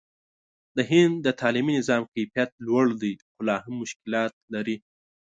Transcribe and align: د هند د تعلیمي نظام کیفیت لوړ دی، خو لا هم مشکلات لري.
د 0.75 0.77
هند 0.91 1.15
د 1.25 1.27
تعلیمي 1.39 1.73
نظام 1.79 2.03
کیفیت 2.13 2.49
لوړ 2.67 2.85
دی، 3.01 3.13
خو 3.31 3.39
لا 3.47 3.55
هم 3.65 3.73
مشکلات 3.83 4.33
لري. 4.53 4.75